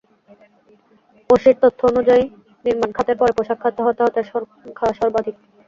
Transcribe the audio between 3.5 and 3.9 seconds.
খাতে